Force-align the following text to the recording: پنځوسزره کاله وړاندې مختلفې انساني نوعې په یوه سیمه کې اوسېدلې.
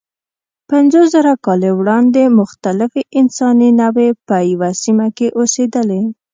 پنځوسزره 0.69 1.33
کاله 1.45 1.69
وړاندې 1.79 2.23
مختلفې 2.39 3.01
انساني 3.19 3.69
نوعې 3.81 4.09
په 4.27 4.35
یوه 4.51 4.69
سیمه 4.83 5.07
کې 5.17 5.27
اوسېدلې. 5.39 6.01